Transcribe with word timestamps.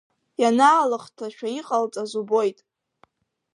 Ианаалыхҭашәа 0.41 1.47
иҟалҵаз 1.59 2.11
убоит. 2.21 2.57